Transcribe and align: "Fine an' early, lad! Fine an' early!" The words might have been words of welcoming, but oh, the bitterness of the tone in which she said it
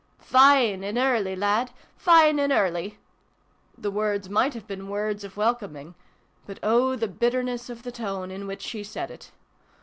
"Fine 0.17 0.83
an' 0.83 0.97
early, 0.97 1.35
lad! 1.35 1.69
Fine 1.95 2.39
an' 2.39 2.51
early!" 2.51 2.97
The 3.77 3.91
words 3.91 4.29
might 4.31 4.55
have 4.55 4.65
been 4.65 4.89
words 4.89 5.23
of 5.23 5.37
welcoming, 5.37 5.93
but 6.47 6.57
oh, 6.63 6.95
the 6.95 7.07
bitterness 7.07 7.69
of 7.69 7.83
the 7.83 7.91
tone 7.91 8.31
in 8.31 8.47
which 8.47 8.63
she 8.63 8.83
said 8.83 9.11
it 9.11 9.29